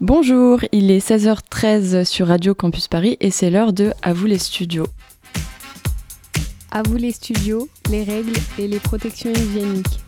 [0.00, 4.38] Bonjour, il est 16h13 sur Radio Campus Paris et c'est l'heure de À vous les
[4.38, 4.86] studios.
[6.70, 9.98] À vous les studios, les règles et les protections hygiéniques.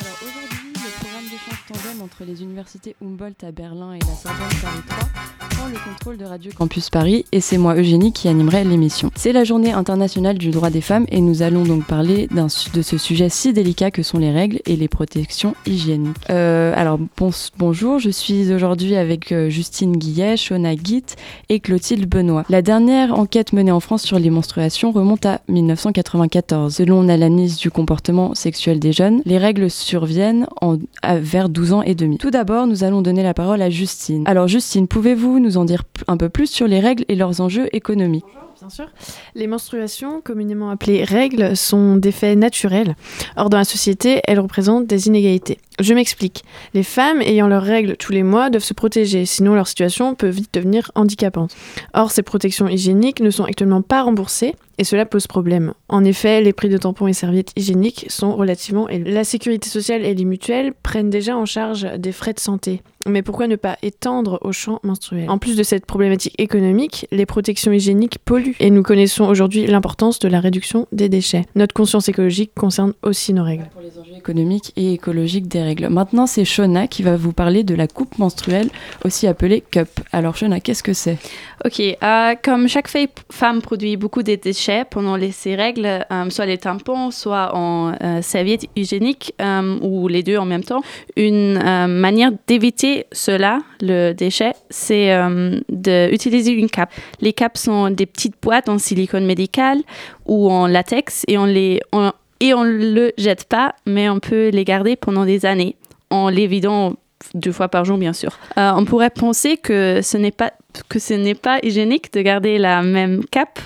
[0.00, 4.60] Alors aujourd'hui, le programme d'échange tandem entre les universités Humboldt à Berlin et la Sorbonne
[4.62, 9.10] Paris 3 le contrôle de Radio Campus Paris et c'est moi Eugénie qui animerai l'émission.
[9.14, 12.98] C'est la journée internationale du droit des femmes et nous allons donc parler de ce
[12.98, 16.16] sujet si délicat que sont les règles et les protections hygiéniques.
[16.28, 21.16] Euh, alors bon- bonjour, je suis aujourd'hui avec euh, Justine Guillet, Shona Guit
[21.48, 22.44] et Clotilde Benoît.
[22.50, 26.74] La dernière enquête menée en France sur les menstruations remonte à 1994.
[26.74, 30.46] Selon l'analyse du comportement sexuel des jeunes, les règles surviennent
[31.02, 32.18] vers 12 ans et demi.
[32.18, 34.24] Tout d'abord, nous allons donner la parole à Justine.
[34.26, 37.68] Alors Justine, pouvez-vous nous en dire un peu plus sur les règles et leurs enjeux
[37.72, 38.24] économiques
[38.60, 38.86] Bien sûr.
[39.34, 42.94] Les menstruations, communément appelées règles, sont des faits naturels.
[43.36, 45.58] Or, dans la société, elles représentent des inégalités.
[45.80, 46.44] Je m'explique.
[46.72, 50.28] Les femmes ayant leurs règles tous les mois doivent se protéger, sinon leur situation peut
[50.28, 51.56] vite devenir handicapante.
[51.94, 55.74] Or, ces protections hygiéniques ne sont actuellement pas remboursées et cela pose problème.
[55.88, 59.10] En effet, les prix de tampons et serviettes hygiéniques sont relativement élevés.
[59.10, 62.82] La sécurité sociale et les mutuelles prennent déjà en charge des frais de santé.
[63.06, 67.26] Mais pourquoi ne pas étendre au champ menstruel En plus de cette problématique économique, les
[67.26, 71.44] protections hygiéniques polluent et nous connaissons aujourd'hui l'importance de la réduction des déchets.
[71.54, 73.64] Notre conscience écologique concerne aussi nos règles.
[73.72, 75.88] pour les enjeux économiques et écologiques des règles.
[75.88, 78.68] Maintenant, c'est Shona qui va vous parler de la coupe menstruelle,
[79.04, 79.88] aussi appelée cup.
[80.12, 81.18] Alors Shona, qu'est-ce que c'est?
[81.64, 82.88] Ok, euh, comme chaque
[83.30, 87.94] femme produit beaucoup de déchets pendant les, ces règles, euh, soit les tampons, soit en
[88.02, 90.82] euh, serviettes hygiéniques, euh, ou les deux en même temps,
[91.16, 96.92] une euh, manière d'éviter cela, le déchet, c'est euh, d'utiliser une cape.
[97.20, 99.78] Les capes sont des petites boîtes en silicone médical
[100.26, 101.80] ou en latex et on les
[102.40, 105.76] et on le jette pas, mais on peut les garder pendant des années
[106.10, 106.94] en les vidant
[107.32, 108.38] deux fois par jour, bien sûr.
[108.58, 110.52] Euh, on pourrait penser que ce n'est pas
[110.88, 113.60] que ce n'est pas hygiénique de garder la même cape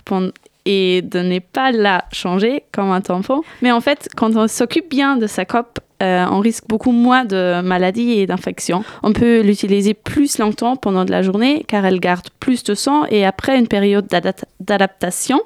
[0.65, 3.43] et de ne pas la changer comme un tampon.
[3.63, 7.25] Mais en fait, quand on s'occupe bien de sa cape, euh, on risque beaucoup moins
[7.25, 8.85] de maladies et d'infections.
[9.03, 13.05] On peut l'utiliser plus longtemps pendant de la journée car elle garde plus de sang
[13.11, 15.41] et après une période d'adap- d'adaptation,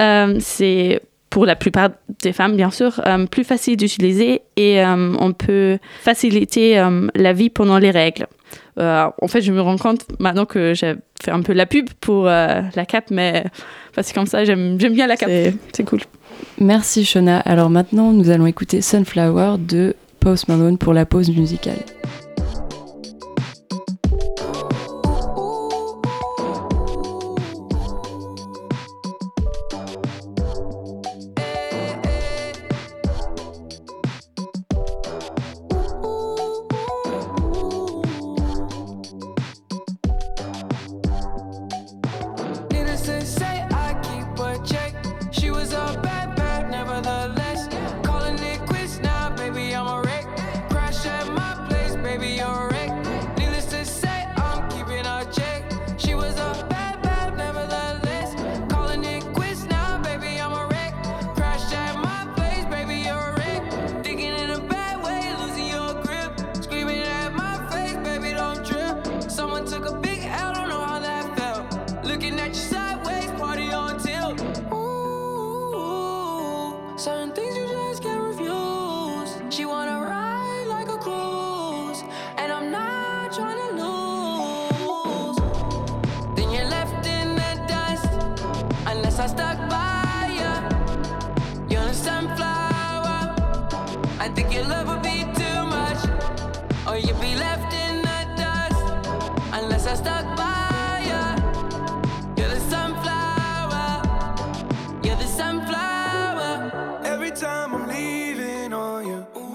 [0.00, 1.90] euh, c'est pour la plupart
[2.22, 6.84] des femmes, bien sûr, euh, plus facile d'utiliser et on peut faciliter
[7.14, 8.26] la vie pendant les règles.
[8.78, 12.24] En fait, je me rends compte maintenant que j'ai fait un peu la pub pour
[12.24, 13.44] la cape, mais
[13.96, 15.28] que comme ça, j'aime bien la cape.
[15.30, 16.00] C'est- C'est cool.
[16.58, 17.38] Merci Shona.
[17.40, 21.84] Alors maintenant, nous allons écouter Sunflower de Post Malone pour la pause musicale.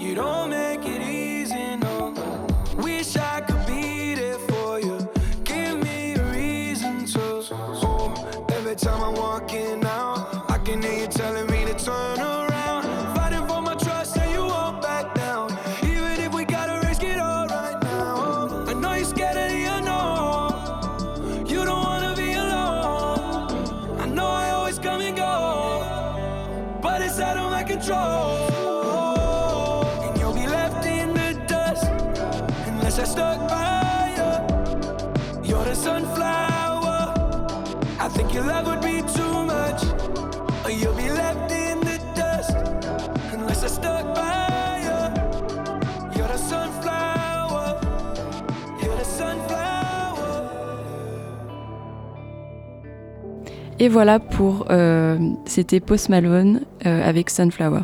[0.07, 1.06] You, don't make it
[53.79, 54.65] Et voilà pour.
[54.71, 57.81] euh, C'était Post Malone euh, avec Sunflower.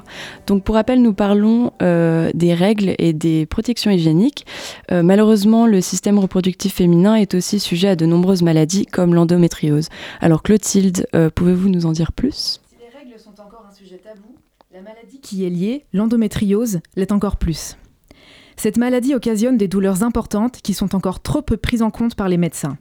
[0.47, 4.45] Donc, pour rappel, nous parlons euh, des règles et des protections hygiéniques.
[4.91, 9.89] Euh, malheureusement, le système reproductif féminin est aussi sujet à de nombreuses maladies comme l'endométriose.
[10.19, 12.59] Alors, Clotilde, euh, pouvez-vous nous en dire plus?
[12.69, 14.35] Si les règles sont encore un sujet tabou,
[14.73, 17.77] la maladie qui est liée, l'endométriose, l'est encore plus.
[18.55, 22.29] Cette maladie occasionne des douleurs importantes qui sont encore trop peu prises en compte par
[22.29, 22.77] les médecins.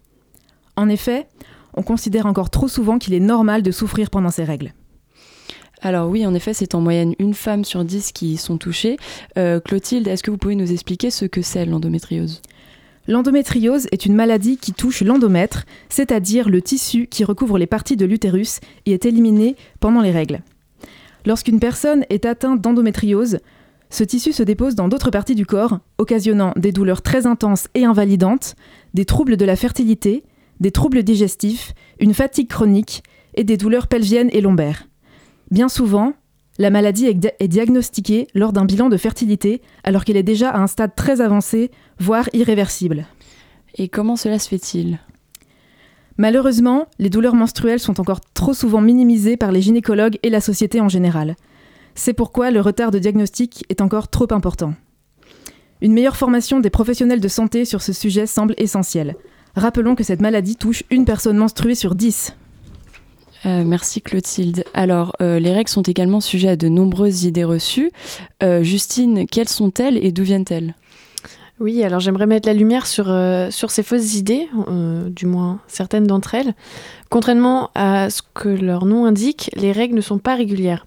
[0.77, 1.27] En effet,
[1.75, 4.73] on considère encore trop souvent qu'il est normal de souffrir pendant ces règles.
[5.81, 8.97] Alors oui, en effet, c'est en moyenne une femme sur dix qui sont touchées.
[9.37, 12.41] Euh, Clotilde, est-ce que vous pouvez nous expliquer ce que c'est l'endométriose?
[13.09, 18.07] L'endométriose est une maladie qui touche l'endomètre, c'est-à-dire le tissu qui recouvre les parties de
[18.07, 20.43] l'utérus et est éliminé pendant les règles.
[21.27, 23.39] Lorsqu'une personne est atteinte d'endométriose,
[23.91, 27.85] ce tissu se dépose dans d'autres parties du corps, occasionnant des douleurs très intenses et
[27.85, 28.55] invalidantes,
[28.95, 30.23] des troubles de la fertilité,
[30.63, 33.03] des troubles digestifs, une fatigue chronique
[33.35, 34.87] et des douleurs pelviennes et lombaires.
[35.51, 36.15] Bien souvent,
[36.59, 40.51] la maladie est, di- est diagnostiquée lors d'un bilan de fertilité alors qu'elle est déjà
[40.51, 43.07] à un stade très avancé, voire irréversible.
[43.75, 44.99] Et comment cela se fait-il?
[46.19, 50.81] Malheureusement, les douleurs menstruelles sont encore trop souvent minimisées par les gynécologues et la société
[50.81, 51.37] en général.
[51.95, 54.75] C'est pourquoi le retard de diagnostic est encore trop important.
[55.81, 59.17] Une meilleure formation des professionnels de santé sur ce sujet semble essentielle.
[59.55, 62.35] Rappelons que cette maladie touche une personne menstruée sur 10.
[63.45, 64.65] Euh, merci Clotilde.
[64.73, 67.91] Alors, euh, les règles sont également sujets à de nombreuses idées reçues.
[68.43, 70.75] Euh, Justine, quelles sont-elles et d'où viennent-elles?
[71.63, 75.61] Oui, alors j'aimerais mettre la lumière sur, euh, sur ces fausses idées, euh, du moins
[75.69, 76.55] certaines d'entre elles.
[77.09, 80.87] Contrairement à ce que leur nom indique, les règles ne sont pas régulières.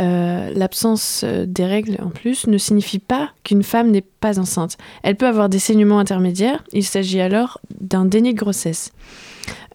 [0.00, 4.76] Euh, L'absence euh, des règles, en plus, ne signifie pas qu'une femme n'est pas enceinte.
[5.02, 8.92] Elle peut avoir des saignements intermédiaires, il s'agit alors d'un déni de grossesse.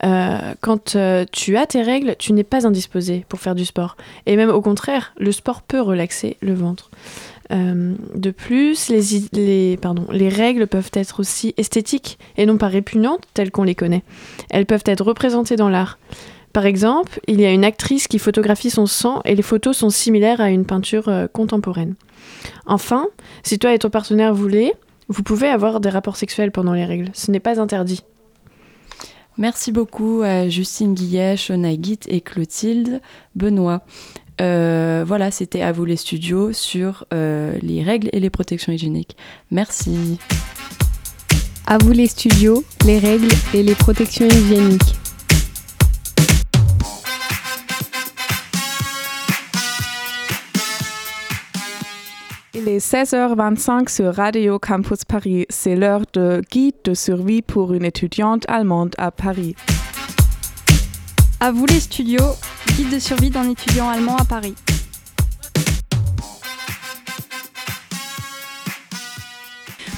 [0.03, 0.97] Euh, quand
[1.31, 3.95] tu as tes règles, tu n'es pas indisposé pour faire du sport.
[4.25, 6.91] Et même au contraire, le sport peut relaxer le ventre.
[7.51, 13.75] De plus, les règles peuvent être aussi esthétiques et non pas répugnantes telles qu'on les
[13.75, 14.01] connaît.
[14.49, 15.99] Elles peuvent être représentées dans l'art.
[16.53, 19.89] Par exemple, il y a une actrice qui photographie son sang et les photos sont
[19.89, 21.95] similaires à une peinture euh, contemporaine.
[22.67, 23.07] Enfin,
[23.41, 24.73] si toi et ton partenaire voulez,
[25.09, 27.09] vous pouvez avoir des rapports sexuels pendant les règles.
[27.13, 28.03] Ce n'est pas interdit.
[29.37, 33.01] Merci beaucoup à Justine Guillet, Shona Guit et Clotilde
[33.35, 33.81] Benoît.
[34.39, 39.17] Euh, voilà, c'était à vous les studios sur euh, les règles et les protections hygiéniques.
[39.49, 40.19] Merci.
[41.65, 45.02] À vous les studios, les règles et les protections hygiéniques.
[52.55, 55.47] Il est 16h25 sur Radio Campus Paris.
[55.49, 59.55] C'est l'heure de guide de survie pour une étudiante allemande à Paris.
[61.39, 62.35] À vous les studios,
[62.77, 64.53] guide de survie d'un étudiant allemand à Paris.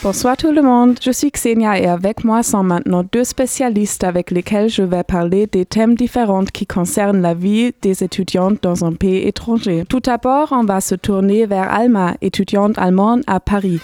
[0.06, 4.30] Bonsoir tout le monde, je suis Xenia et avec moi sont maintenant deux spécialistes avec
[4.30, 8.94] lesquels je vais parler des thèmes différents qui concernent la vie des étudiantes dans un
[8.94, 9.84] pays étranger.
[9.90, 13.80] Tout d'abord, on va se tourner vers Alma, étudiante allemande à Paris.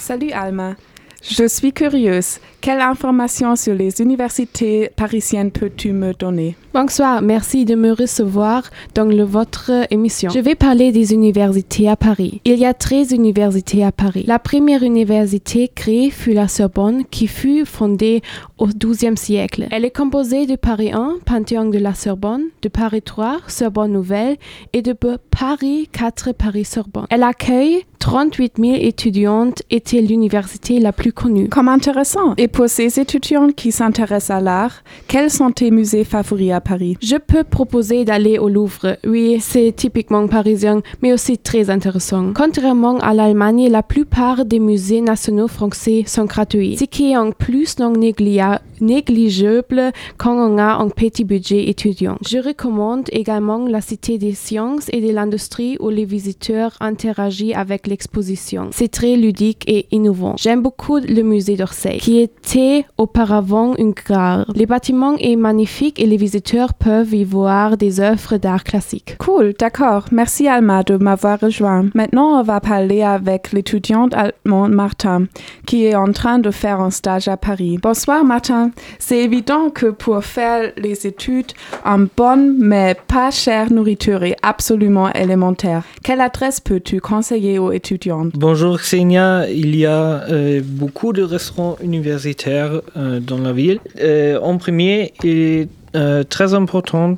[0.00, 0.74] Salut Alma.
[1.22, 2.40] Je suis curieuse.
[2.66, 6.56] Quelle information sur les universités parisiennes peux-tu me donner?
[6.74, 10.30] Bonsoir, merci de me recevoir dans le- votre émission.
[10.34, 12.40] Je vais parler des universités à Paris.
[12.44, 14.24] Il y a 13 universités à Paris.
[14.26, 18.20] La première université créée fut la Sorbonne, qui fut fondée
[18.58, 19.68] au XIIe siècle.
[19.70, 24.38] Elle est composée de Paris 1, Panthéon de la Sorbonne, de Paris 3, Sorbonne Nouvelle,
[24.72, 27.06] et de Paris 4, Paris Sorbonne.
[27.10, 31.48] Elle accueille 38 000 étudiantes et est l'université la plus connue.
[31.48, 32.34] Comme intéressant.
[32.36, 36.96] Et pour ces étudiants qui s'intéressent à l'art, quels sont tes musées favoris à Paris?
[37.02, 38.96] Je peux proposer d'aller au Louvre.
[39.06, 42.32] Oui, c'est typiquement parisien, mais aussi très intéressant.
[42.34, 47.30] Contrairement à l'Allemagne, la plupart des musées nationaux français sont gratuits, ce qui est en
[47.30, 52.16] plus non négligeable quand on a un petit budget étudiant.
[52.26, 57.86] Je recommande également la Cité des sciences et de l'industrie où les visiteurs interagissent avec
[57.86, 58.70] l'exposition.
[58.72, 60.36] C'est très ludique et innovant.
[60.38, 64.46] J'aime beaucoup le musée d'Orsay, qui était auparavant une gare.
[64.54, 69.16] Le bâtiment est magnifique et les visiteurs peuvent y voir des œuvres d'art classique.
[69.18, 70.04] Cool, d'accord.
[70.12, 71.86] Merci Alma de m'avoir rejoint.
[71.94, 75.26] Maintenant, on va parler avec l'étudiante allemande Martin,
[75.66, 77.78] qui est en train de faire un stage à Paris.
[77.82, 78.70] Bonsoir Martin.
[79.00, 81.52] C'est évident que pour faire les études,
[81.84, 85.82] une bonne mais pas chère nourriture est absolument élémentaire.
[86.04, 91.76] Quelle adresse peux-tu conseiller aux étudiants Bonjour Xenia, il y a euh, beaucoup de restaurants
[91.82, 93.80] universitaires euh, dans la ville.
[94.00, 97.16] Euh, en premier, il est euh, très important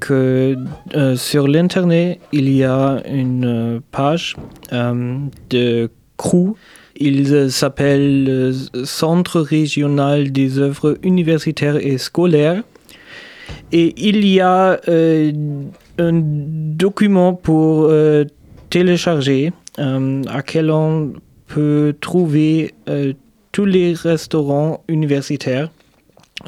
[0.00, 0.56] que
[1.16, 4.36] sur l'internet, il y a une page
[4.72, 6.52] de CRU.
[6.96, 8.52] Il s'appelle
[8.84, 12.62] Centre régional des œuvres universitaires et scolaires.
[13.72, 17.92] Et il y a un document pour
[18.70, 21.12] télécharger à quel on
[21.50, 23.12] peut trouver euh,
[23.52, 25.70] tous les restaurants universitaires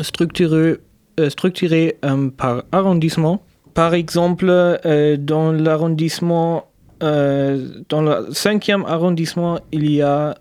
[0.00, 0.76] structurés,
[1.20, 3.42] euh, structurés euh, par arrondissement.
[3.74, 6.68] Par exemple, euh, dans l'arrondissement,
[7.00, 10.36] le cinquième arrondissement, il y a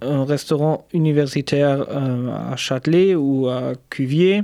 [0.00, 4.42] un restaurant universitaire à Châtelet ou à Cuvier.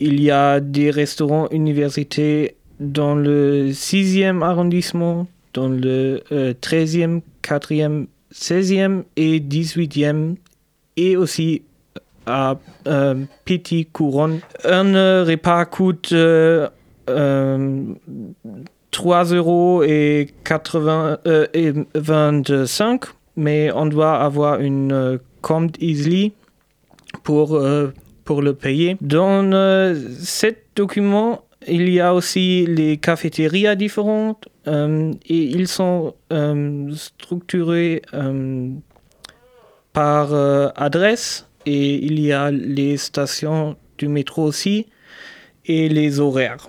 [0.00, 2.48] Il y a des restaurants universitaires
[2.80, 10.36] dans le 6e arrondissement, dans le euh, 13e, 4e, 16e et 18e,
[10.96, 11.62] et aussi
[12.26, 14.40] à euh, Petit Couronne.
[14.64, 16.68] Un euh, repas coûte euh,
[17.08, 17.82] euh,
[18.90, 23.04] 3 euros et, 80, euh, et 25,
[23.36, 26.32] mais on doit avoir une euh, compte Easily
[27.22, 27.92] pour, euh,
[28.24, 28.96] pour le payer.
[29.00, 36.14] Dans euh, ce document, il y a aussi les cafétérias différentes euh, et ils sont
[36.32, 38.70] euh, structurés euh,
[39.96, 44.84] par euh, adresse et il y a les stations du métro aussi
[45.64, 46.68] et les horaires.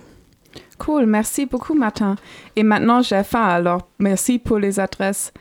[0.77, 2.15] Cool, merci beaucoup Martin.
[2.55, 5.33] Et maintenant j'ai faim, alors merci pour les adresses.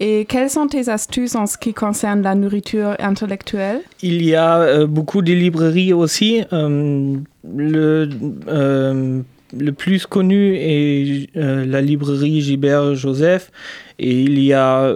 [0.00, 3.80] Et quelles sont tes astuces en ce qui concerne la nourriture intellectuelle?
[4.02, 6.42] Il y a euh, beaucoup de librairies aussi.
[6.54, 7.16] Euh,
[7.54, 8.08] le,
[8.48, 9.20] euh,
[9.58, 13.50] le plus connu est la librairie Gilbert Joseph.
[13.98, 14.92] Et il y a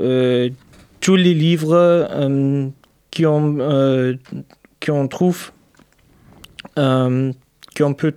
[1.00, 2.68] tous les livres euh,
[3.10, 4.14] qui on, euh,
[4.80, 5.52] qui on trouve,
[6.78, 7.32] euh,
[7.76, 8.12] qu'on peut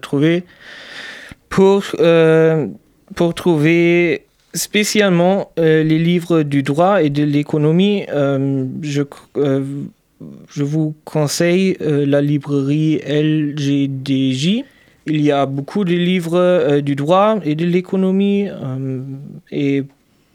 [0.00, 0.44] trouver
[1.48, 2.66] pour, euh,
[3.14, 8.04] pour trouver spécialement euh, les livres du droit et de l'économie.
[8.08, 9.02] je,
[9.36, 14.64] je vous conseille la librairie LGDJ.
[15.08, 18.48] Il y a beaucoup de livres du droit et de l'économie.
[19.52, 19.84] et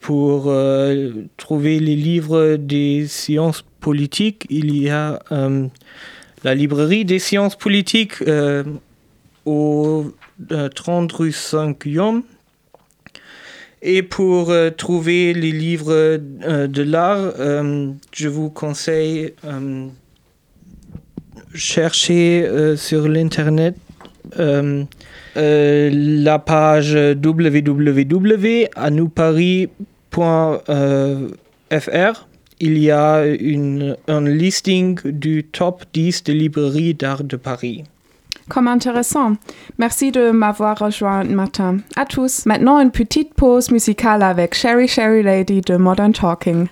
[0.02, 5.68] pour euh, trouver les livres des sciences politiques, il y a euh,
[6.44, 8.64] la librairie des sciences politiques euh,
[9.46, 10.12] au
[10.52, 12.24] euh, 30 rue 5 Guillaume.
[13.84, 17.34] Et pour trouver les livres de l'art,
[18.14, 19.34] je vous conseille
[21.56, 23.76] chercher sur l'internet
[24.38, 26.94] la page
[30.16, 32.28] www.anoupari.fr.
[32.64, 33.24] Il y a
[34.08, 37.86] un listing du top 10 des librairies d'art de Paris.
[38.50, 39.34] Comme intéressant.
[39.80, 41.78] Merci de m'avoir rejoint Martin.
[41.96, 42.46] À tous.
[42.46, 46.68] Maintenant une petite pause musicale avec Sherry Sherry Lady de Modern Talking.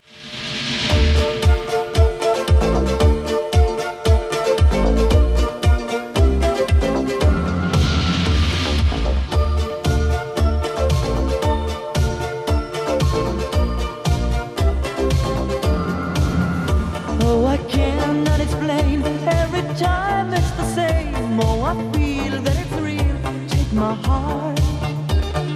[23.90, 24.60] My heart.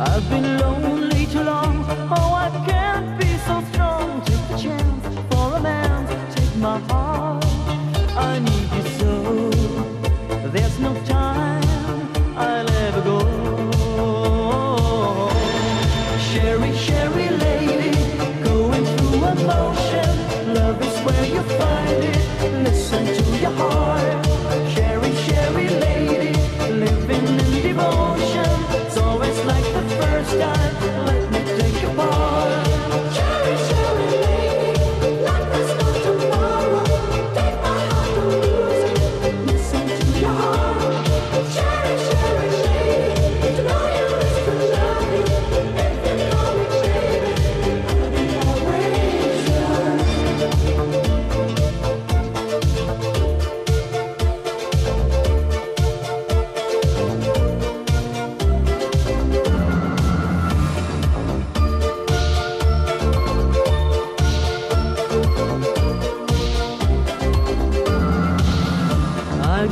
[0.10, 1.86] I've been lonely too long.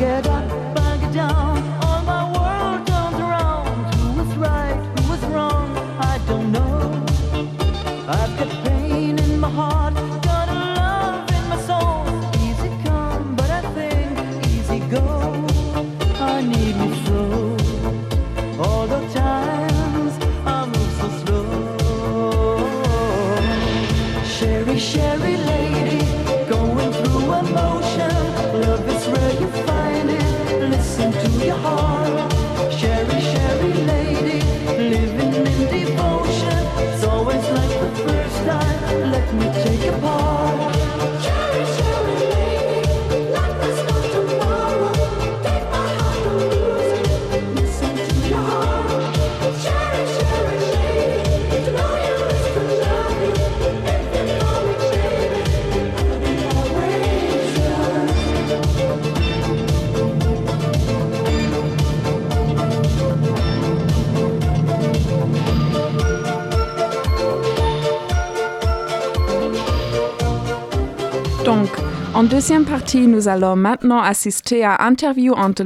[0.02, 0.41] together
[72.22, 75.64] En deuxième partie, nous allons maintenant assister à interview entre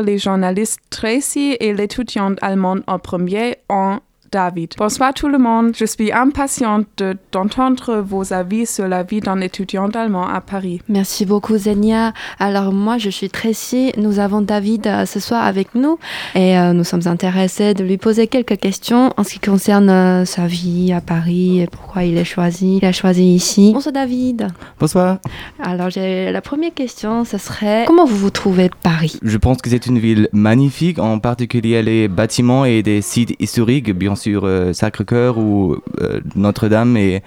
[0.00, 3.98] les, journalistes Tracy et l'étudiante allemande en premier en
[4.32, 4.74] David.
[4.78, 9.40] Bonsoir tout le monde, je suis impatiente de- d'entendre vos avis sur la vie d'un
[9.40, 10.80] étudiant allemand à Paris.
[10.88, 12.12] Merci beaucoup Zenia.
[12.38, 15.98] Alors moi je suis Tracy, nous avons David euh, ce soir avec nous
[16.34, 20.24] et euh, nous sommes intéressés de lui poser quelques questions en ce qui concerne euh,
[20.24, 23.72] sa vie à Paris et pourquoi il est choisi, il a choisi ici.
[23.74, 24.48] Bonsoir David.
[24.80, 25.18] Bonsoir.
[25.62, 29.18] Alors j'ai la première question, ce serait comment vous vous trouvez Paris?
[29.22, 33.92] Je pense que c'est une ville magnifique, en particulier les bâtiments et des sites historiques,
[33.92, 37.22] bien sûr euh, Sacré-Cœur ou euh, Notre-Dame, et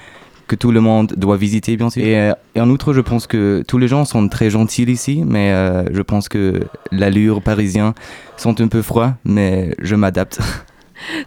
[0.47, 2.03] que tout le monde doit visiter, bien sûr.
[2.03, 5.23] Et, euh, et en outre, je pense que tous les gens sont très gentils ici,
[5.25, 5.53] mais
[5.91, 7.93] je pense que l'allure parisienne
[8.37, 10.39] sont un peu froids, mais je m'adapte.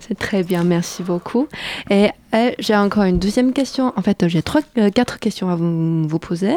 [0.01, 1.49] C'est très bien, merci beaucoup.
[1.91, 3.93] Et euh, j'ai encore une deuxième question.
[3.97, 6.57] En fait, j'ai trois, euh, quatre questions à vous, poser.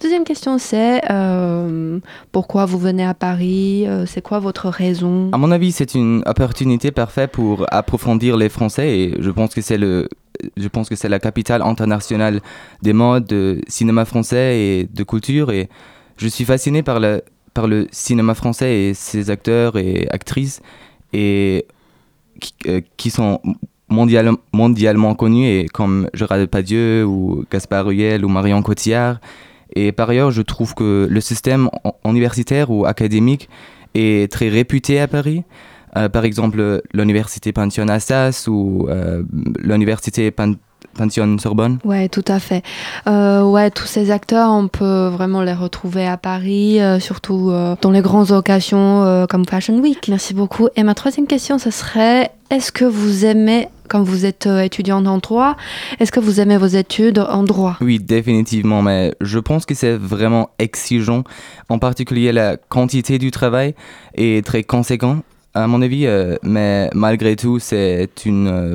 [0.00, 1.98] Deuxième question, c'est euh,
[2.32, 3.86] pourquoi vous venez à Paris?
[4.06, 5.30] C'est quoi votre raison?
[5.32, 9.60] À mon avis, c'est une opportunité parfaite pour approfondir les Français et je pense que
[9.60, 10.08] c'est le
[10.56, 12.40] je pense que c'est la capitale internationale
[12.82, 15.68] des modes, de cinéma français et de culture et
[16.16, 17.22] je suis fasciné par le
[17.54, 20.60] par le cinéma français et ses acteurs et actrices
[21.12, 21.66] et
[22.44, 23.40] qui, euh, qui sont
[23.88, 29.16] mondial, mondialement connus et comme Gérard Depardieu ou Gaspard Huliel ou Marion Cotillard
[29.76, 31.68] et par ailleurs, je trouve que le système
[32.04, 33.48] universitaire ou académique
[33.94, 35.42] est très réputé à Paris.
[35.96, 39.22] Euh, par exemple, l'université Panthéon Assas ou euh,
[39.58, 40.73] l'université Pan- Panthéon
[41.38, 41.78] Sorbonne?
[41.84, 42.62] Ouais, tout à fait.
[43.06, 47.76] Euh, ouais, tous ces acteurs, on peut vraiment les retrouver à Paris, euh, surtout euh,
[47.80, 50.06] dans les grandes occasions euh, comme Fashion Week.
[50.08, 50.68] Merci beaucoup.
[50.76, 55.06] Et ma troisième question, ce serait est-ce que vous aimez, quand vous êtes euh, étudiante
[55.08, 55.56] en droit,
[55.98, 57.76] est-ce que vous aimez vos études en droit?
[57.80, 61.24] Oui, définitivement, mais je pense que c'est vraiment exigeant.
[61.68, 63.74] En particulier, la quantité du travail
[64.14, 65.18] est très conséquent,
[65.54, 68.74] à mon avis, euh, mais malgré tout, c'est un euh,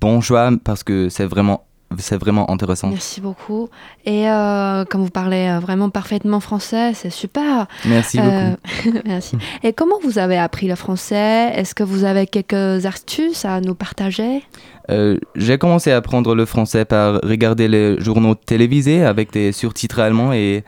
[0.00, 1.64] bon choix parce que c'est vraiment,
[1.98, 2.88] c'est vraiment intéressant.
[2.88, 3.68] Merci beaucoup.
[4.04, 7.66] Et euh, comme vous parlez euh, vraiment parfaitement français, c'est super.
[7.86, 8.98] Merci beaucoup.
[9.06, 9.36] merci.
[9.62, 11.52] Et comment vous avez appris le français?
[11.54, 14.42] Est-ce que vous avez quelques astuces à nous partager?
[14.90, 20.00] Euh, j'ai commencé à apprendre le français par regarder les journaux télévisés avec des surtitres
[20.00, 20.64] allemands et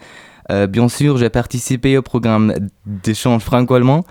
[0.50, 2.52] euh, bien sûr j'ai participé au programme
[2.86, 4.04] d'échange franco-allemand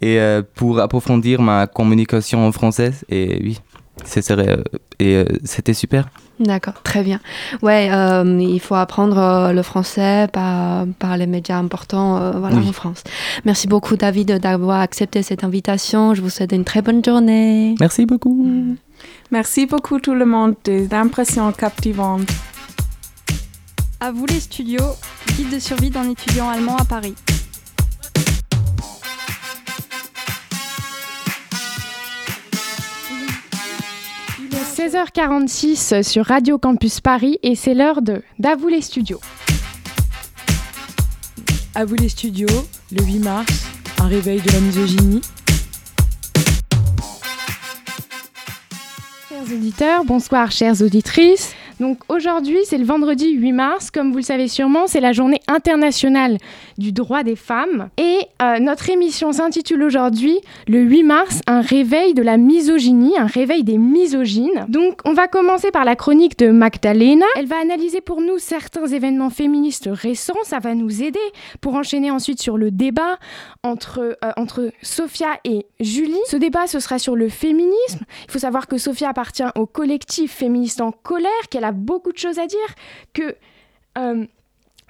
[0.00, 3.58] et euh, pour approfondir ma communication en français et oui
[4.04, 4.62] serait euh,
[4.98, 6.08] et euh, c'était super.
[6.38, 7.20] D'accord, très bien.
[7.60, 12.56] Ouais, euh, il faut apprendre euh, le français par, par les médias importants euh, voilà,
[12.56, 12.68] Oui.
[12.68, 13.02] en France.
[13.44, 16.14] Merci beaucoup David d'avoir accepté cette invitation.
[16.14, 17.74] Je vous souhaite une très bonne journée.
[17.78, 18.46] Merci beaucoup.
[19.30, 22.28] Merci beaucoup tout le monde, des impressions captivantes.
[24.00, 24.96] À vous les studios,
[25.40, 27.14] guide de survie d'un étudiant allemand à Paris.
[34.38, 39.20] Il est 16h46 sur Radio Campus Paris et c'est l'heure de D'Avoue les studios.
[41.74, 42.48] À vous les studios,
[42.92, 43.64] le 8 mars,
[43.98, 45.22] un réveil de la misogynie.
[49.30, 51.54] Chers auditeurs, bonsoir chères auditrices.
[51.80, 53.90] Donc aujourd'hui, c'est le vendredi 8 mars.
[53.90, 56.36] Comme vous le savez sûrement, c'est la journée internationale
[56.76, 57.88] du droit des femmes.
[57.96, 60.38] Et euh, notre émission s'intitule aujourd'hui
[60.68, 64.66] le 8 mars, un réveil de la misogynie, un réveil des misogynes.
[64.68, 67.24] Donc on va commencer par la chronique de Magdalena.
[67.36, 70.34] Elle va analyser pour nous certains événements féministes récents.
[70.44, 71.18] Ça va nous aider
[71.62, 73.18] pour enchaîner ensuite sur le débat
[73.62, 76.20] entre, euh, entre Sophia et Julie.
[76.26, 78.04] Ce débat, ce sera sur le féminisme.
[78.26, 82.18] Il faut savoir que Sophia appartient au collectif féministe en colère, qu'elle a beaucoup de
[82.18, 82.58] choses à dire,
[83.12, 83.36] que,
[83.98, 84.26] euh,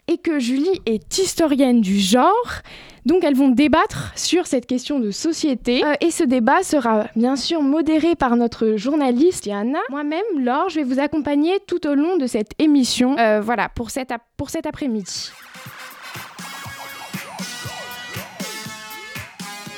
[0.09, 2.63] et que Julie est historienne du genre.
[3.07, 5.85] Donc elles vont débattre sur cette question de société.
[5.85, 9.79] Euh, et ce débat sera bien sûr modéré par notre journaliste Yana.
[9.89, 13.17] Moi-même, Laure, je vais vous accompagner tout au long de cette émission.
[13.19, 15.31] Euh, voilà, pour, cette pour cet après-midi.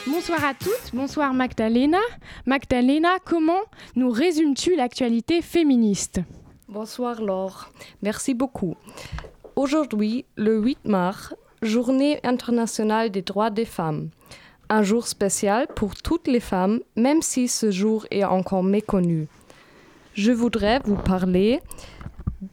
[0.06, 2.00] Bonsoir à toutes, bonsoir Magdalena.
[2.44, 3.60] Magdalena, comment
[3.94, 6.20] nous résumes-tu l'actualité féministe?
[6.72, 7.68] Bonsoir Laure,
[8.00, 8.76] merci beaucoup.
[9.56, 14.08] Aujourd'hui, le 8 mars, journée internationale des droits des femmes.
[14.70, 19.28] Un jour spécial pour toutes les femmes, même si ce jour est encore méconnu.
[20.14, 21.60] Je voudrais vous parler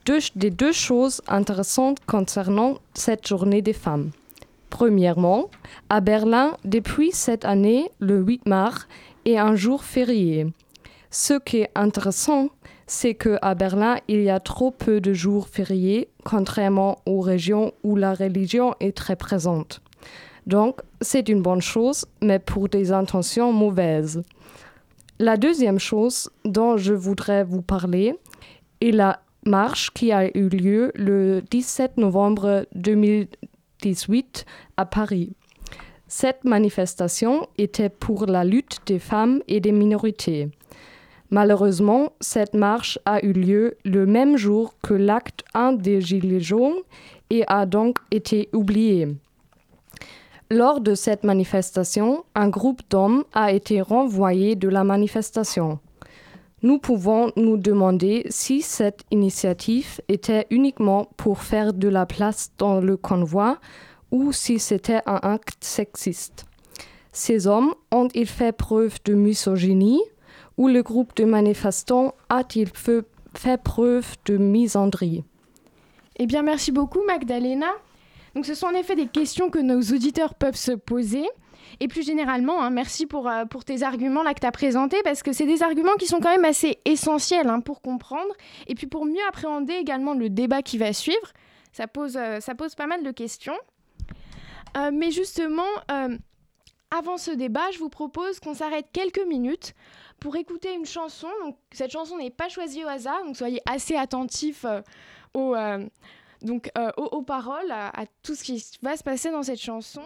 [0.06, 4.12] de- des deux choses intéressantes concernant cette journée des femmes.
[4.70, 5.50] Premièrement,
[5.90, 8.86] à Berlin, depuis cette année, le 8 mars
[9.24, 10.48] est un jour férié.
[11.12, 12.50] Ce qui est intéressant,
[12.90, 17.72] c'est que à Berlin, il y a trop peu de jours fériés, contrairement aux régions
[17.84, 19.82] où la religion est très présente.
[20.48, 24.24] Donc, c'est une bonne chose, mais pour des intentions mauvaises.
[25.20, 28.16] La deuxième chose dont je voudrais vous parler
[28.82, 34.46] est la marche qui a eu lieu le 17 novembre 2018
[34.78, 35.34] à Paris.
[36.08, 40.50] Cette manifestation était pour la lutte des femmes et des minorités.
[41.32, 46.80] Malheureusement, cette marche a eu lieu le même jour que l'acte 1 des Gilets jaunes
[47.30, 49.08] et a donc été oublié.
[50.50, 55.80] Lors de cette manifestation, un groupe d'hommes a été renvoyé de la manifestation.
[56.64, 62.82] Nous pouvons nous demander si cette initiative était uniquement pour faire de la place dans
[62.82, 63.60] le convoi
[64.12, 66.46] ou si c'était un acte sexiste.
[67.12, 70.02] Ces hommes ont-ils fait preuve de misogynie?
[70.60, 75.24] Ou le groupe de manifestants a-t-il fait, preuve de misandrie
[76.18, 77.72] Eh bien, merci beaucoup, Magdalena.
[78.36, 81.24] Donc, ce sont en effet des questions que nos auditeurs peuvent se poser.
[81.80, 85.02] Et plus généralement, hein, merci pour, euh, pour tes arguments là que tu as présentés,
[85.06, 88.34] parce que c'est des arguments qui sont quand même assez essentiels hein, pour comprendre,
[88.68, 91.32] et puis pour mieux appréhender également le débat qui va suivre.
[91.72, 92.40] Ça pose, euh,
[92.76, 93.58] pas mal de questions.
[94.76, 95.64] Euh, mais justement,
[96.92, 99.74] avant ce débat, je vous propose qu'on s'arrête quelques minutes
[100.20, 101.28] pour écouter une chanson.
[101.44, 104.82] Donc, cette chanson n'est pas choisie au hasard, donc soyez assez attentifs euh,
[105.34, 105.86] aux, euh,
[106.42, 110.02] donc, euh, aux, paroles, à tout ce qui va se passer dans cette chanson.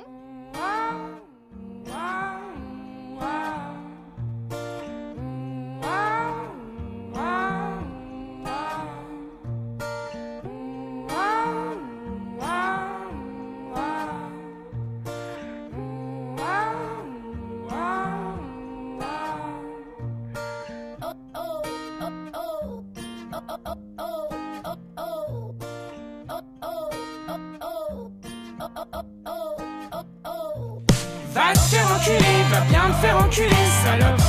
[32.63, 33.49] Va bien te faire enculer,
[33.83, 34.21] salope.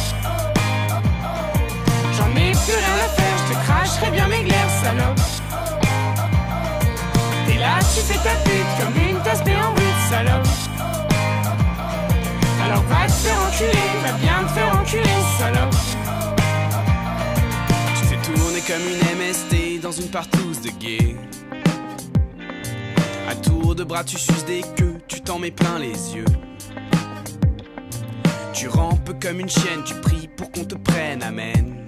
[2.17, 5.21] J'en ai plus rien à faire, je te cracherai bien mes glaires, salope.
[7.47, 10.47] T'es là, tu fais ta pute comme une tasse en brut, salope.
[12.65, 15.75] Alors va te faire enculer, va bien te faire enculer, salope.
[17.99, 21.17] Tu fais tourner comme une MST dans une partouze de gay.
[23.29, 26.25] À tour de bras, tu suces des queues, tu t'en mets plein les yeux.
[28.55, 31.85] Tu rampes comme une chienne, tu pries pour qu'on te prenne, amen.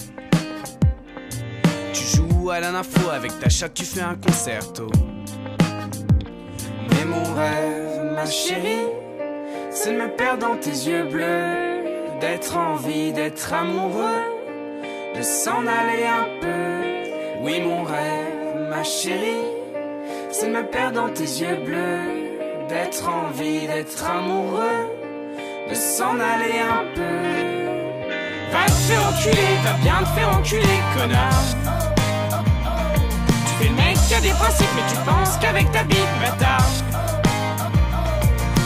[1.93, 4.89] Tu joues à la nympho avec ta chatte, tu fais un concerto.
[6.91, 8.89] Mais mon rêve, ma chérie,
[9.71, 14.25] c'est de me perdre dans tes yeux bleus, d'être en vie, d'être amoureux,
[15.17, 17.43] de s'en aller un peu.
[17.43, 19.47] Oui, mon rêve, ma chérie,
[20.33, 24.96] c'est de me perdre dans tes yeux bleus, d'être en vie, d'être amoureux,
[25.69, 27.03] de s'en aller un peu.
[28.53, 31.45] Va te faire enculer, va bien te faire enculer, connard.
[33.47, 36.71] Tu fais le mec qui a des principes, mais tu penses qu'avec ta bite, bâtard.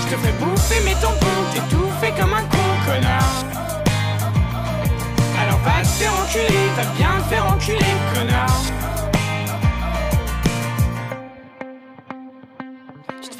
[0.02, 3.44] Je te fais bouffer mes tampons, t'étouffer comme un con, connard.
[5.42, 8.19] Alors va te faire enculer, va bien te faire enculer, connard.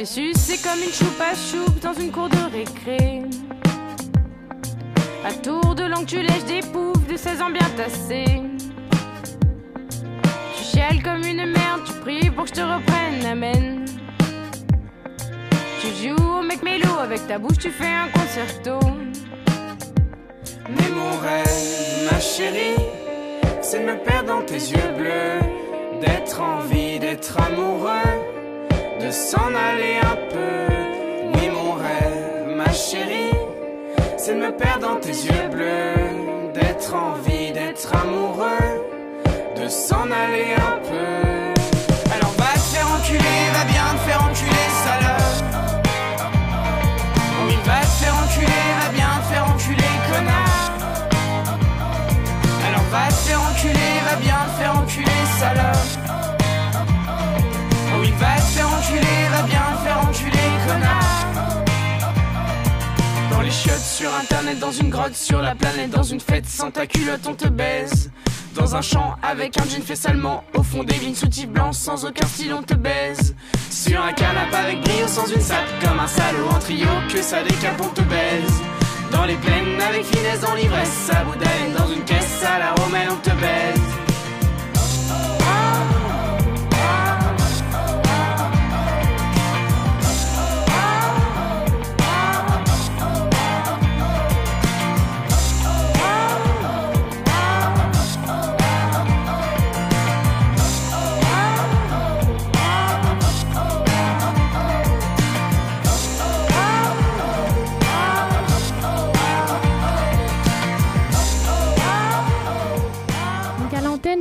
[0.03, 3.23] Sucer comme une choupe à choupe dans une cour de récré.
[5.23, 8.41] À tour de langue, tu lèches des poufs de 16 ans bien tassés.
[10.57, 13.85] Tu chiales comme une merde, tu pries pour que je te reprenne, amen.
[15.81, 18.79] Tu joues au mec mélo, avec ta bouche tu fais un concerto.
[20.71, 22.83] Mais mon rêve, ma chérie,
[23.61, 28.20] c'est de me perdre dans tes yeux bleus, d'être en vie, d'être amoureux,
[29.01, 30.75] de s'en aller un peu.
[31.35, 33.35] Oui, mon rêve, ma chérie,
[34.19, 38.69] c'est de me perdre dans tes yeux bleus, d'être en vie, d'être amoureux,
[39.57, 42.13] de s'en aller un peu.
[42.15, 45.45] Alors va te faire enculer, va bien te faire enculer, salope.
[47.47, 50.73] Oui, va te faire enculer, va bien te faire enculer, connard.
[52.69, 55.20] Alors va te faire enculer, va bien te faire enculer,
[59.45, 60.31] bien faire enculer.
[63.31, 66.71] Dans les chiottes, sur internet, dans une grotte, sur la planète, dans une fête, sans
[66.71, 68.11] ta culotte, on te baise.
[68.55, 72.05] Dans un champ, avec un jean fait salement, au fond des vignes soutifs blancs, sans
[72.05, 73.35] aucun style, on te baise.
[73.71, 77.43] Sur un canapé avec brio, sans une sape, comme un salaud en trio, que ça
[77.43, 78.53] décape, on te baise.
[79.13, 81.39] Dans les plaines, avec finesse, dans l'ivresse, à bout
[81.79, 83.90] dans une caisse à la romaine, on te baise.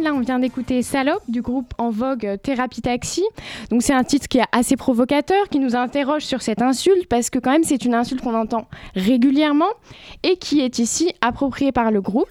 [0.01, 3.23] Là, on vient d'écouter Salope du groupe en vogue euh, Thérapie Taxi.
[3.69, 7.29] Donc, c'est un titre qui est assez provocateur, qui nous interroge sur cette insulte, parce
[7.29, 9.69] que, quand même, c'est une insulte qu'on entend régulièrement
[10.23, 12.29] et qui est ici appropriée par le groupe.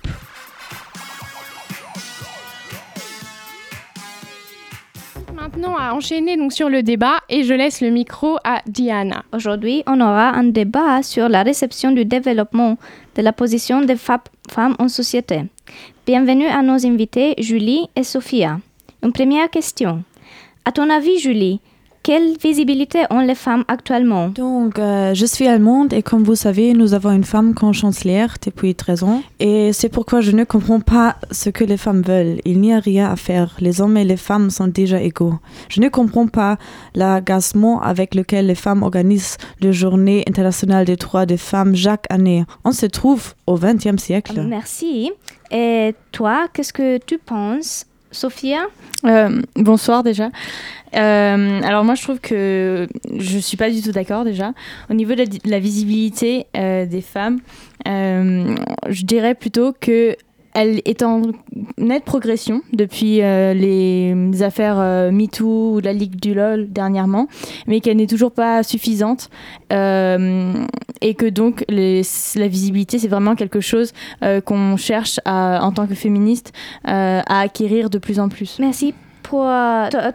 [5.59, 9.25] Maintenant, à enchaîner donc sur le débat et je laisse le micro à Diana.
[9.33, 12.79] Aujourd'hui, on aura un débat sur la réception du développement
[13.17, 15.43] de la position des femmes en société.
[16.07, 18.61] Bienvenue à nos invités Julie et Sophia.
[19.03, 20.05] Une première question.
[20.65, 21.61] À ton avis, Julie,
[22.09, 26.73] quelle visibilité ont les femmes actuellement Donc, euh, je suis allemande et comme vous savez,
[26.73, 29.23] nous avons une femme comme chancelière depuis 13 ans.
[29.41, 32.41] Et c'est pourquoi je ne comprends pas ce que les femmes veulent.
[32.47, 33.55] Il n'y a rien à faire.
[33.61, 35.35] Les hommes et les femmes sont déjà égaux.
[35.69, 36.57] Je ne comprends pas
[36.95, 42.47] l'agacement avec lequel les femmes organisent la journée internationale des droits des femmes chaque année.
[42.65, 44.47] On se trouve au XXe siècle.
[44.49, 45.13] Merci.
[45.51, 48.67] Et toi, qu'est-ce que tu penses, Sophia
[49.05, 50.31] Euh, bonsoir déjà.
[50.97, 54.53] Euh, alors moi je trouve que je suis pas du tout d'accord déjà.
[54.91, 57.41] Au niveau de la, visibilité euh, des femmes,
[57.87, 60.17] je dirais plutôt que
[60.55, 61.23] elle est en
[61.77, 67.29] nette progression depuis euh, les affaires euh, MeToo ou la Ligue du LOL dernièrement,
[67.67, 69.31] mais qu'elle n'est toujours pas suffisante
[69.73, 70.53] euh,
[71.01, 73.93] et que donc la visibilité c'est vraiment quelque chose
[74.45, 76.53] qu'on cherche en tant que féministe
[76.85, 78.59] à acquérir de plus en plus.
[78.59, 79.47] Merci pour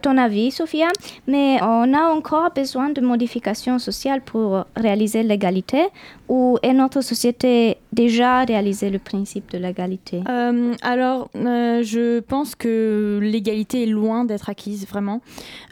[0.02, 0.88] ton avis, Sophia,
[1.28, 5.86] mais on a encore besoin de modifications sociales pour réaliser l'égalité
[6.28, 10.22] ou est notre société déjà réalisé le principe de l'égalité?
[10.28, 15.22] Euh, alors, euh, je pense que l'égalité est loin d'être acquise, vraiment.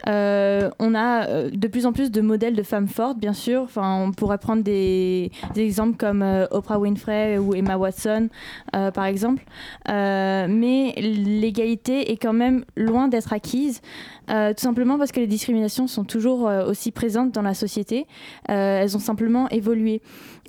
[0.08, 3.62] Euh, on a de plus en plus de modèles de femmes fortes, bien sûr.
[3.62, 8.28] Enfin, on pourrait prendre des, exemples comme Oprah Winfrey ou Emma Watson,
[8.72, 9.44] par exemple.
[9.88, 13.80] Mais l'égalité est quand même loin d'être acquise,
[14.28, 18.06] tout simplement parce que les discriminations sont toujours aussi présentes dans la société.
[18.46, 20.00] Elles ont simplement évolué.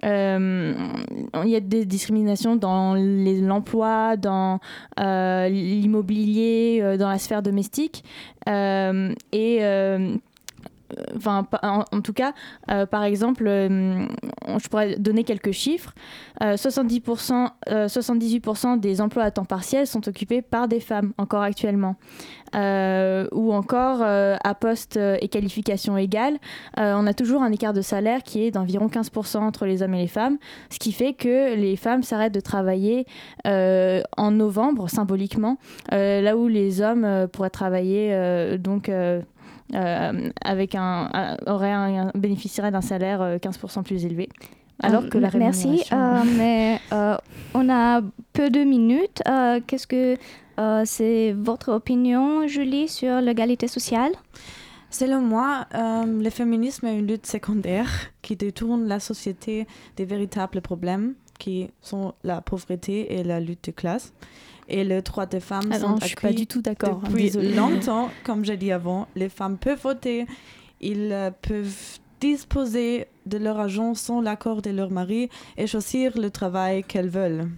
[0.03, 0.73] Euh,
[1.43, 4.59] il y a des discriminations dans l'emploi, dans
[4.99, 8.03] euh, l'immobilier, euh, dans la sphère domestique.
[8.47, 9.61] Et.
[11.25, 12.33] En, tout cas,
[12.69, 14.05] euh, par exemple, euh,
[14.57, 15.93] je pourrais donner quelques chiffres.
[16.41, 21.41] Euh, 70%, euh, 78% des emplois à temps partiel sont occupés par des femmes, encore
[21.41, 21.95] actuellement.
[22.55, 26.37] Ou encore, à poste et qualification égale,
[26.77, 30.01] on a toujours un écart de salaire qui est d'environ 15% entre les hommes et
[30.01, 30.37] les femmes,
[30.69, 33.07] ce qui fait que les femmes s'arrêtent de travailler
[33.43, 35.57] en novembre, symboliquement,
[35.89, 38.87] là où les hommes pourraient travailler donc
[40.41, 44.29] avec un, un- auraient un, un- bénéficieraient d'un salaire euh, 15% plus élevé.
[44.81, 47.15] Alors que la Euh, Merci, euh, mais euh,
[47.53, 48.01] on a
[48.33, 49.21] peu de minutes.
[49.27, 50.17] Euh, Qu'est-ce que
[50.59, 54.11] euh, c'est votre opinion, Julie, sur l'égalité sociale?
[54.89, 57.89] Selon moi, euh, le féminisme est une lutte secondaire
[58.21, 63.71] qui détourne la société des véritables problèmes qui sont la pauvreté et la lutte de
[63.71, 64.13] classe.
[64.69, 67.09] Et les droits des femmes Ah sont non, je suis pas du tout d'accord, hein,
[67.09, 67.53] Depuis désolée.
[67.53, 70.25] longtemps, comme j'ai dit avant, les femmes peuvent voter,
[70.79, 76.29] ils euh, peuvent disposer de leur argent sans l'accord de leur mari et choisir le
[76.29, 77.49] travail qu'elles veulent.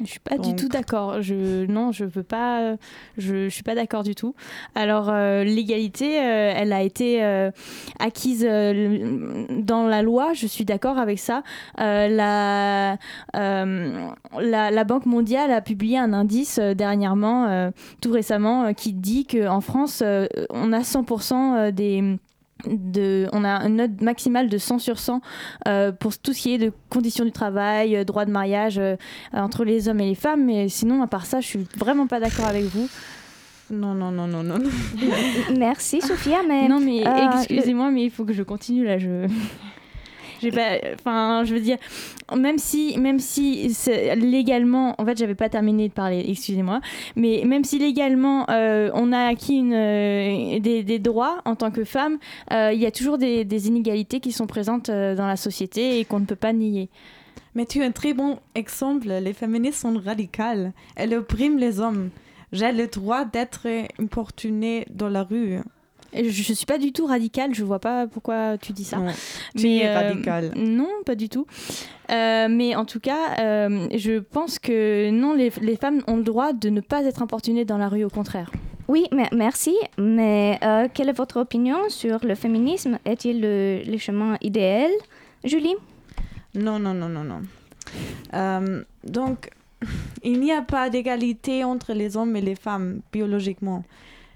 [0.00, 1.22] Je suis pas du tout d'accord.
[1.22, 2.60] Je non, je veux pas.
[2.62, 2.76] euh,
[3.18, 4.34] Je, je suis pas d'accord du tout.
[4.74, 7.50] Alors euh, l'égalité, euh, elle a été euh,
[7.98, 10.32] acquise dans la loi.
[10.34, 11.42] Je suis d'accord avec ça.
[11.78, 12.96] La,
[13.34, 19.60] la la Banque mondiale a publié un indice dernièrement, tout récemment, qui dit que en
[19.60, 20.02] France,
[20.50, 22.18] on a 100% des
[22.64, 25.20] de, on a une note maximale de 100 sur 100
[25.68, 28.96] euh, pour tout ce qui est de conditions du travail, euh, droit de mariage euh,
[29.32, 30.44] entre les hommes et les femmes.
[30.44, 32.88] Mais sinon, à part ça, je suis vraiment pas d'accord avec vous.
[33.70, 34.58] Non, non, non, non, non.
[35.58, 36.68] Merci, Sophia, mais...
[36.68, 38.98] Non, mais euh, excusez-moi, mais il faut que je continue là.
[38.98, 39.26] Je.
[40.94, 41.78] Enfin, je veux dire,
[42.36, 43.74] même si, même si
[44.16, 46.80] légalement, en fait, j'avais pas terminé de parler, excusez-moi,
[47.14, 52.18] mais même si légalement euh, on a acquis euh, des, droits en tant que femme,
[52.52, 56.04] euh, il y a toujours des, des inégalités qui sont présentes dans la société et
[56.04, 56.88] qu'on ne peut pas nier.
[57.54, 59.08] Mais tu es un très bon exemple.
[59.08, 60.72] Les féministes sont radicales.
[60.94, 62.10] Elles oppriment les hommes.
[62.52, 63.66] J'ai le droit d'être
[63.98, 65.60] importunée dans la rue.
[66.16, 68.96] Je, je suis pas du tout radicale, je vois pas pourquoi tu dis ça.
[68.96, 69.12] Non,
[69.56, 70.52] tu es radicale.
[70.56, 71.46] Non, pas du tout.
[72.10, 76.22] Euh, mais en tout cas, euh, je pense que non, les, les femmes ont le
[76.22, 78.50] droit de ne pas être importunées dans la rue, au contraire.
[78.88, 79.74] Oui, mais merci.
[79.98, 82.98] Mais euh, quelle est votre opinion sur le féminisme?
[83.04, 84.90] Est-il le, le chemin idéal,
[85.44, 85.74] Julie?
[86.54, 87.42] Non, non, non, non, non.
[88.34, 89.50] Euh, donc,
[90.22, 93.84] il n'y a pas d'égalité entre les hommes et les femmes biologiquement.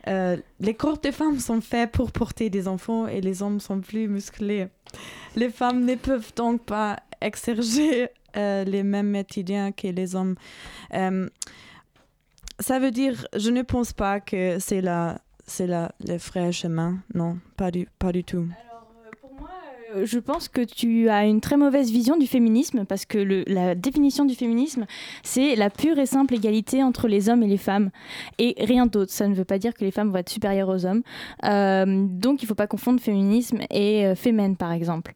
[0.08, 3.80] Euh, les corps des femmes sont faits pour porter des enfants et les hommes sont
[3.80, 4.68] plus musclés.
[5.36, 10.36] Les femmes ne peuvent donc pas exercer euh, les mêmes métiers que les hommes.
[10.94, 11.28] Euh,
[12.58, 16.98] ça veut dire, je ne pense pas que c'est la, c'est la, le vrai chemin.
[17.14, 18.46] Non, pas du, pas du tout.
[20.04, 24.24] Je pense que tu as une très mauvaise vision du féminisme parce que la définition
[24.24, 24.86] du féminisme,
[25.22, 27.90] c'est la pure et simple égalité entre les hommes et les femmes
[28.38, 29.12] et rien d'autre.
[29.12, 31.02] Ça ne veut pas dire que les femmes vont être supérieures aux hommes.
[31.44, 34.14] Euh, donc il ne faut pas confondre féminisme et euh,
[34.58, 35.12] par exemple.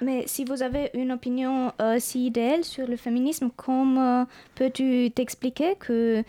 [0.00, 5.74] Mais si vous avez une opinion euh, si idéale sur le féminisme, comment peux-tu t'expliquer
[5.84, 6.24] qu'il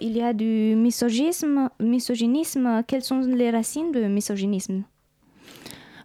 [0.00, 2.82] il y a du misogynisme, misogynisme?
[2.86, 4.84] Quelles sont les racines du misogynisme?
[4.84, 4.93] Euh,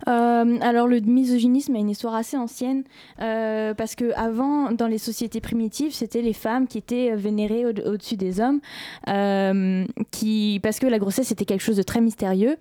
[0.08, 2.84] alors le misogynisme a une histoire assez ancienne
[3.22, 7.70] euh, parce que avant dans les sociétés primitives c'était les femmes qui étaient vénérées au-
[7.92, 8.60] au-dessus des hommes
[9.08, 12.58] euh, qui parce que la grossesse était quelque chose de très mystérieux.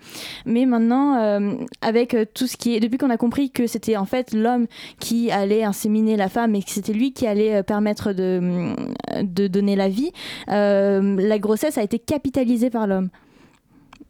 [0.46, 3.96] Mais maintenant euh, avec euh, tout ce qui est depuis qu'on a compris que c'était
[3.96, 4.66] en fait l'homme
[4.98, 8.74] qui allait inséminer la femme et que c'était lui qui allait euh, permettre de,
[9.22, 10.12] de donner la vie
[10.51, 13.09] euh, la grossesse a été capitalisée par l'homme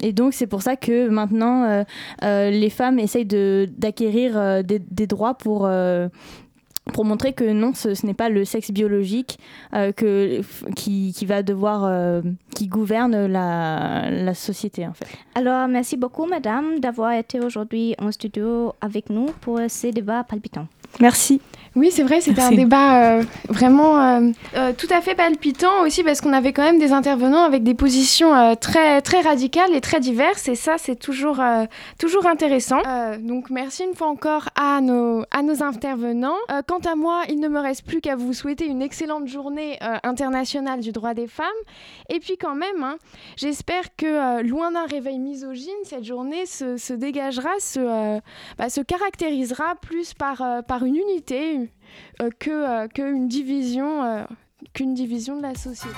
[0.02, 1.84] et donc c'est pour ça que maintenant euh,
[2.22, 5.68] euh, les femmes essayent de- d'acquérir euh, des, des droits pour,
[6.92, 9.38] pour montrer que non, ce, ce n'est pas le sexe biologique
[9.74, 10.40] euh, que,
[10.74, 12.22] qui, qui va devoir, euh,
[12.54, 15.06] qui gouverne la, la société en fait.
[15.34, 20.66] Alors, merci beaucoup, madame, d'avoir été aujourd'hui en studio avec nous pour ces débats palpitants.
[21.00, 21.40] Merci.
[21.76, 26.02] Oui, c'est vrai, c'était un débat euh, vraiment euh, euh, tout à fait palpitant aussi
[26.02, 30.00] parce qu'on avait quand même des intervenants avec des positions très, très radicales et très
[30.00, 31.40] diverses et ça, c'est toujours,
[31.98, 32.78] toujours intéressant.
[33.20, 36.36] Donc, merci une fois encore à nos, à nos intervenants.
[36.66, 40.80] Quant à moi, il ne me reste plus qu'à vous souhaiter une excellente journée internationale
[40.80, 41.46] du droit des femmes.
[42.08, 42.96] Et puis quand même, hein,
[43.36, 48.20] j'espère que loin d'un réveil misogyne, cette journée se, se dégagera, se,
[48.56, 51.67] bah, se caractérisera plus par, par une unité
[52.20, 54.24] euh, que, euh, que une division, euh,
[54.74, 55.96] qu'une division de la société.